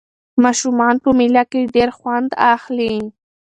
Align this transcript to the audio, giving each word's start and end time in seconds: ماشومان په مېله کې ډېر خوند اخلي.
ماشومان 0.43 0.95
په 1.03 1.09
مېله 1.17 1.43
کې 1.51 1.71
ډېر 1.75 1.89
خوند 1.97 2.29
اخلي. 2.55 2.93